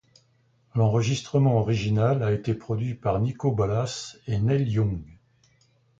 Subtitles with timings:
[0.73, 4.99] L'enregistrement original a été produit par Niko Bolas et Neil Young.